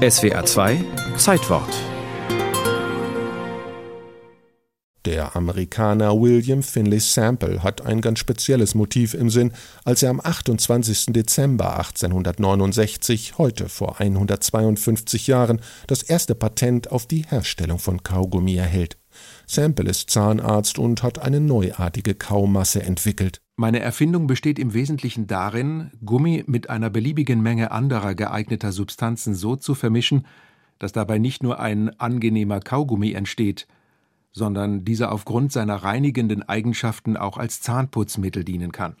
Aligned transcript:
SWR 0.00 0.46
2 0.46 0.82
Zeitwort 1.18 1.68
Der 5.04 5.36
Amerikaner 5.36 6.18
William 6.18 6.62
Finley 6.62 7.00
Sample 7.00 7.62
hat 7.62 7.84
ein 7.84 8.00
ganz 8.00 8.18
spezielles 8.18 8.74
Motiv 8.74 9.12
im 9.12 9.28
Sinn, 9.28 9.52
als 9.84 10.02
er 10.02 10.08
am 10.08 10.18
28. 10.18 11.12
Dezember 11.12 11.76
1869, 11.76 13.36
heute 13.36 13.68
vor 13.68 14.00
152 14.00 15.26
Jahren, 15.26 15.60
das 15.86 16.02
erste 16.02 16.34
Patent 16.34 16.90
auf 16.90 17.04
die 17.04 17.26
Herstellung 17.28 17.78
von 17.78 18.02
Kaugummi 18.02 18.56
erhält. 18.56 18.96
Sample 19.46 19.90
ist 19.90 20.08
Zahnarzt 20.08 20.78
und 20.78 21.02
hat 21.02 21.18
eine 21.18 21.40
neuartige 21.40 22.14
Kaumasse 22.14 22.82
entwickelt. 22.82 23.42
Meine 23.60 23.80
Erfindung 23.80 24.26
besteht 24.26 24.58
im 24.58 24.72
Wesentlichen 24.72 25.26
darin, 25.26 25.90
Gummi 26.02 26.44
mit 26.46 26.70
einer 26.70 26.88
beliebigen 26.88 27.42
Menge 27.42 27.72
anderer 27.72 28.14
geeigneter 28.14 28.72
Substanzen 28.72 29.34
so 29.34 29.54
zu 29.54 29.74
vermischen, 29.74 30.26
dass 30.78 30.92
dabei 30.92 31.18
nicht 31.18 31.42
nur 31.42 31.60
ein 31.60 31.90
angenehmer 32.00 32.60
Kaugummi 32.60 33.12
entsteht, 33.12 33.66
sondern 34.32 34.86
dieser 34.86 35.12
aufgrund 35.12 35.52
seiner 35.52 35.74
reinigenden 35.74 36.42
Eigenschaften 36.42 37.18
auch 37.18 37.36
als 37.36 37.60
Zahnputzmittel 37.60 38.44
dienen 38.44 38.72
kann. 38.72 38.96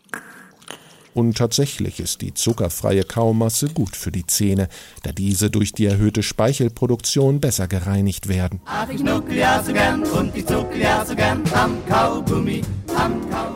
Und 1.14 1.38
tatsächlich 1.38 1.98
ist 1.98 2.20
die 2.20 2.34
zuckerfreie 2.34 3.04
Kaumasse 3.04 3.70
gut 3.70 3.96
für 3.96 4.12
die 4.12 4.26
Zähne, 4.26 4.68
da 5.04 5.12
diese 5.12 5.48
durch 5.48 5.72
die 5.72 5.86
erhöhte 5.86 6.22
Speichelproduktion 6.22 7.40
besser 7.40 7.66
gereinigt 7.66 8.28
werden. 8.28 8.60
Ach, 8.66 8.90
ich 8.90 9.02
nuckel 9.02 9.38
ja 9.38 9.62
so 9.62 9.72
gern 9.72 10.02
und 10.02 10.36
ich 10.36 10.44
zuckel 10.44 10.82
ja 10.82 11.02
so 11.06 11.16
gern 11.16 11.42
am 11.54 11.78
Kaugummi, 11.86 12.60
am 12.94 13.30
Kaugummi. 13.30 13.49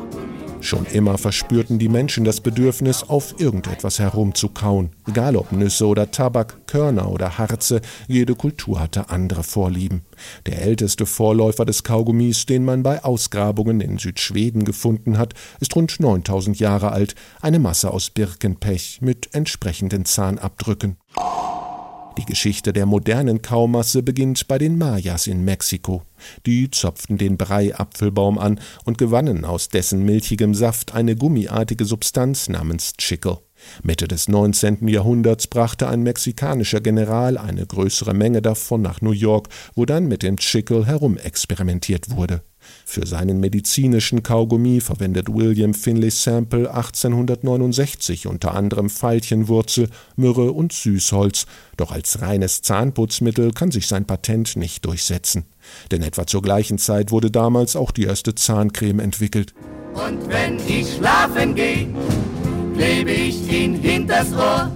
Schon 0.65 0.87
immer 0.87 1.19
verspürten 1.19 1.79
die 1.79 1.91
Menschen 1.91 2.25
das 2.25 2.41
Bedürfnis, 2.41 3.03
auf 3.03 3.39
irgendetwas 3.39 3.99
herumzukauen. 3.99 4.93
Egal 5.07 5.37
ob 5.37 5.53
Nüsse 5.53 5.87
oder 5.87 6.11
Tabak, 6.11 6.67
Körner 6.67 7.11
oder 7.11 7.37
Harze, 7.37 7.83
jede 8.09 8.35
Kultur 8.35 8.81
hatte 8.81 9.11
andere 9.11 9.43
Vorlieben. 9.43 10.07
Der 10.47 10.63
älteste 10.63 11.05
Vorläufer 11.05 11.67
des 11.67 11.83
Kaugummis, 11.83 12.47
den 12.47 12.65
man 12.65 12.83
bei 12.83 13.05
Ausgrabungen 13.05 13.83
in 13.83 13.99
Südschweden 13.99 14.65
gefunden 14.65 15.19
hat, 15.19 15.35
ist 15.61 15.77
rund 15.77 16.01
9000 16.01 16.59
Jahre 16.59 16.93
alt, 16.93 17.15
eine 17.43 17.59
Masse 17.59 17.91
aus 17.91 18.09
Birkenpech 18.09 19.01
mit 19.03 19.35
entsprechenden 19.35 20.07
Zahnabdrücken. 20.07 20.97
Die 22.17 22.25
Geschichte 22.27 22.73
der 22.73 22.87
modernen 22.87 23.43
Kaumasse 23.43 24.03
beginnt 24.05 24.47
bei 24.47 24.57
den 24.57 24.79
Mayas 24.79 25.27
in 25.27 25.45
Mexiko. 25.45 26.03
Die 26.47 26.71
zopften 26.71 27.19
den 27.19 27.37
Breiapfelbaum 27.37 28.39
an 28.39 28.61
und 28.85 28.99
gewannen 28.99 29.45
aus 29.45 29.69
dessen 29.69 30.05
milchigem 30.05 30.55
Saft 30.55 30.95
eine 30.95 31.17
gummiartige 31.17 31.85
Substanz 31.85 32.49
namens 32.49 32.93
Chicle. 32.99 33.39
Mitte 33.83 34.07
des 34.07 34.29
19. 34.29 34.87
Jahrhunderts 34.87 35.49
brachte 35.49 35.89
ein 35.89 36.03
mexikanischer 36.03 36.81
General 36.81 37.37
eine 37.37 37.67
größere 37.67 38.15
Menge 38.15 38.43
davon 38.43 38.83
nach 38.83 39.01
New 39.01 39.13
York, 39.13 39.49
wo 39.75 39.85
dann 39.85 40.07
mit 40.07 40.23
dem 40.23 40.37
Chicle 40.37 40.87
herumexperimentiert 40.87 42.11
wurde. 42.11 42.43
Für 42.87 43.07
seinen 43.07 43.41
medizinischen 43.41 44.23
Kaugummi 44.23 44.81
verwendet 44.81 45.33
William 45.33 45.73
Finley 45.73 46.11
Sample 46.11 46.73
1869 46.73 48.27
unter 48.27 48.55
anderem 48.55 48.91
Veilchenwurzel, 48.91 49.89
Myrrhe 50.17 50.53
und 50.53 50.73
Süßholz, 50.73 51.47
doch 51.79 51.91
als 51.91 52.21
reines 52.21 52.61
Zahnputzmittel 52.63 53.53
kann 53.53 53.71
sich 53.71 53.89
sein 53.89 54.05
Patent 54.05 54.57
nicht 54.57 54.85
durchsetzen. 54.85 55.45
Denn 55.91 56.03
etwa 56.03 56.27
zur 56.27 56.43
gleichen 56.43 56.79
Zeit 56.79 57.11
wurde 57.11 57.31
damals 57.31 57.75
auch 57.75 57.91
die 57.91 58.05
erste 58.05 58.35
Zahncreme 58.35 59.01
entwickelt. 59.01 59.55
Und 59.95 60.29
wenn 60.29 60.59
ich 60.69 60.95
schlafen 60.95 61.55
gehe, 61.55 61.89
klebe 62.75 63.13
ich 63.13 63.51
ihn 63.51 63.77
hinters 63.77 64.33
Ohr. 64.35 64.71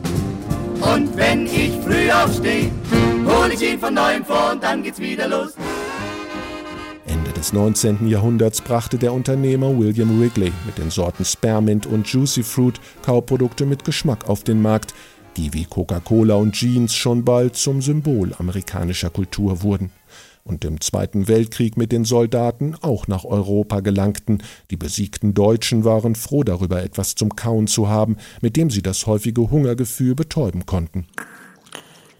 Und 0.80 1.14
wenn 1.16 1.44
ich 1.46 1.72
früh 1.84 2.10
aufstehe, 2.10 2.70
hol 3.26 3.52
ich 3.52 3.60
ihn 3.60 3.78
von 3.78 3.92
neuem 3.92 4.24
vor 4.24 4.52
und 4.52 4.62
dann 4.62 4.82
geht's 4.82 4.98
wieder 4.98 5.28
los 5.28 5.52
des 7.38 7.52
19. 7.52 8.08
Jahrhunderts 8.08 8.60
brachte 8.60 8.98
der 8.98 9.12
Unternehmer 9.12 9.78
William 9.78 10.18
Wrigley 10.18 10.52
mit 10.66 10.76
den 10.76 10.90
Sorten 10.90 11.24
Spearmint 11.24 11.86
und 11.86 12.08
Juicy 12.08 12.42
Fruit 12.42 12.80
Kauprodukte 13.02 13.64
mit 13.64 13.84
Geschmack 13.84 14.28
auf 14.28 14.42
den 14.42 14.60
Markt, 14.60 14.92
die 15.36 15.54
wie 15.54 15.64
Coca-Cola 15.64 16.34
und 16.34 16.54
Jeans 16.54 16.96
schon 16.96 17.24
bald 17.24 17.54
zum 17.54 17.80
Symbol 17.80 18.34
amerikanischer 18.36 19.10
Kultur 19.10 19.62
wurden 19.62 19.92
und 20.42 20.64
im 20.64 20.80
Zweiten 20.80 21.28
Weltkrieg 21.28 21.76
mit 21.76 21.92
den 21.92 22.04
Soldaten 22.04 22.74
auch 22.80 23.06
nach 23.06 23.24
Europa 23.24 23.80
gelangten. 23.80 24.42
Die 24.72 24.76
besiegten 24.76 25.32
Deutschen 25.32 25.84
waren 25.84 26.16
froh 26.16 26.42
darüber, 26.42 26.82
etwas 26.82 27.14
zum 27.14 27.36
Kauen 27.36 27.68
zu 27.68 27.88
haben, 27.88 28.16
mit 28.40 28.56
dem 28.56 28.68
sie 28.68 28.82
das 28.82 29.06
häufige 29.06 29.48
Hungergefühl 29.48 30.16
betäuben 30.16 30.66
konnten. 30.66 31.06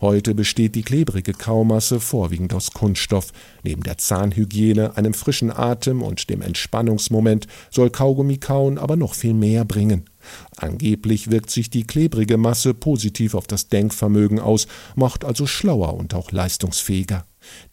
Heute 0.01 0.37
besteht 0.37 0.77
die 0.77 0.83
klebrige 0.83 1.33
Kaumasse 1.33 1.99
vorwiegend 1.99 2.55
aus 2.55 2.71
Kunststoff. 2.71 3.33
Neben 3.65 3.83
der 3.83 3.99
Zahnhygiene, 3.99 4.97
einem 4.97 5.13
frischen 5.13 5.51
Atem 5.51 6.03
und 6.03 6.31
dem 6.31 6.41
Entspannungsmoment 6.41 7.49
soll 7.73 7.91
Kaugummi 7.91 8.39
kauen 8.39 8.79
aber 8.79 8.95
noch 8.95 9.15
viel 9.15 9.35
mehr 9.35 9.65
bringen. 9.65 10.05
Angeblich 10.57 11.33
wirkt 11.33 11.51
sich 11.51 11.69
die 11.69 11.85
klebrige 11.85 12.37
Masse 12.37 12.75
positiv 12.75 13.35
auf 13.35 13.49
das 13.49 13.71
Denkvermögen 13.71 14.39
aus, 14.39 14.69
macht 14.95 15.25
also 15.25 15.49
schlauer 15.49 15.95
und 15.95 16.15
auch 16.15 16.31
leistungsfähiger. 16.31 17.25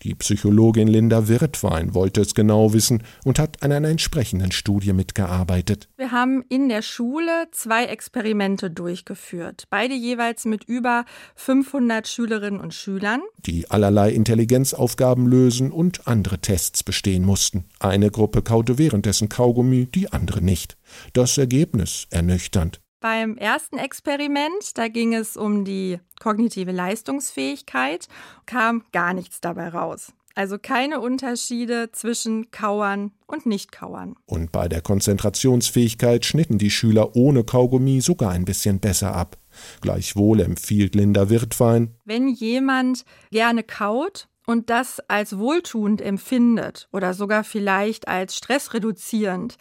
Die 0.03 0.15
Psychologin 0.15 0.87
Linda 0.87 1.27
Wirtwein 1.27 1.93
wollte 1.93 2.21
es 2.21 2.35
genau 2.35 2.73
wissen 2.73 3.03
und 3.23 3.39
hat 3.39 3.63
an 3.63 3.71
einer 3.71 3.89
entsprechenden 3.89 4.51
Studie 4.51 4.93
mitgearbeitet. 4.93 5.89
Wir 5.97 6.11
haben 6.11 6.43
in 6.49 6.69
der 6.69 6.81
Schule 6.81 7.47
zwei 7.51 7.85
Experimente 7.85 8.69
durchgeführt, 8.69 9.65
beide 9.69 9.93
jeweils 9.93 10.45
mit 10.45 10.63
über 10.63 11.05
500 11.35 12.07
Schülerinnen 12.07 12.59
und 12.59 12.73
Schülern, 12.73 13.21
die 13.45 13.69
allerlei 13.69 14.11
Intelligenzaufgaben 14.11 15.27
lösen 15.27 15.71
und 15.71 16.07
andere 16.07 16.39
Tests 16.39 16.83
bestehen 16.83 17.23
mussten. 17.23 17.65
Eine 17.79 18.11
Gruppe 18.11 18.41
kaute 18.41 18.77
währenddessen 18.77 19.29
Kaugummi, 19.29 19.87
die 19.87 20.11
andere 20.11 20.41
nicht. 20.41 20.77
Das 21.13 21.37
Ergebnis 21.37 22.07
ernüchternd. 22.09 22.81
Beim 23.05 23.37
ersten 23.37 23.77
Experiment, 23.77 24.79
da 24.79 24.87
ging 24.87 25.13
es 25.13 25.37
um 25.37 25.63
die 25.63 25.99
kognitive 26.19 26.71
Leistungsfähigkeit, 26.71 28.07
kam 28.47 28.83
gar 28.93 29.13
nichts 29.13 29.39
dabei 29.41 29.67
raus. 29.67 30.11
Also 30.33 30.57
keine 30.57 30.99
Unterschiede 30.99 31.91
zwischen 31.91 32.49
Kauern 32.49 33.11
und 33.27 33.45
Nicht-Kauern. 33.45 34.15
Und 34.25 34.51
bei 34.51 34.67
der 34.67 34.81
Konzentrationsfähigkeit 34.81 36.25
schnitten 36.25 36.57
die 36.57 36.71
Schüler 36.71 37.15
ohne 37.15 37.43
Kaugummi 37.43 38.01
sogar 38.01 38.31
ein 38.31 38.43
bisschen 38.43 38.79
besser 38.79 39.13
ab. 39.13 39.37
Gleichwohl 39.81 40.41
empfiehlt 40.41 40.95
Linda 40.95 41.29
Wirtwein, 41.29 41.93
wenn 42.05 42.29
jemand 42.29 43.05
gerne 43.29 43.61
kaut 43.61 44.29
und 44.45 44.69
das 44.69 45.01
als 45.07 45.37
wohltuend 45.37 46.01
empfindet 46.01 46.87
oder 46.91 47.13
sogar 47.13 47.43
vielleicht 47.43 48.07
als 48.07 48.35
stressreduzierend, 48.35 49.57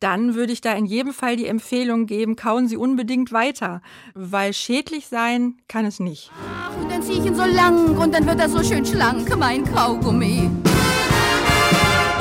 dann 0.00 0.34
würde 0.34 0.52
ich 0.52 0.60
da 0.60 0.72
in 0.72 0.86
jedem 0.86 1.12
Fall 1.12 1.36
die 1.36 1.46
Empfehlung 1.46 2.06
geben, 2.06 2.36
kauen 2.36 2.68
Sie 2.68 2.76
unbedingt 2.76 3.32
weiter, 3.32 3.82
weil 4.14 4.52
schädlich 4.52 5.08
sein 5.08 5.56
kann 5.68 5.84
es 5.84 6.00
nicht. 6.00 6.30
Ach, 6.62 6.76
und 6.76 6.90
dann 6.90 7.02
ziehe 7.02 7.18
ich 7.18 7.26
ihn 7.26 7.34
so 7.34 7.44
lang 7.44 7.96
und 7.98 8.14
dann 8.14 8.26
wird 8.26 8.40
er 8.40 8.48
so 8.48 8.62
schön 8.62 8.84
schlank, 8.84 9.36
mein 9.36 9.64
Kaugummi. 9.64 10.50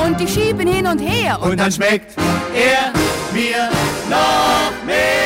Und 0.03 0.21
ich 0.21 0.33
schiebe 0.33 0.61
ihn 0.61 0.67
hin 0.69 0.87
und 0.87 0.99
her 0.99 1.39
und, 1.41 1.51
und 1.51 1.59
dann 1.59 1.71
schmeckt 1.71 2.15
er 2.55 2.93
mir 3.33 3.69
noch 4.09 4.85
mehr. 4.85 5.16